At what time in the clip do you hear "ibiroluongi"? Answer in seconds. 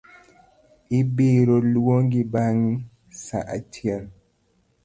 0.99-2.21